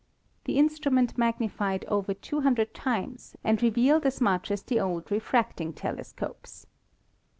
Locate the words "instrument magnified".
0.57-1.85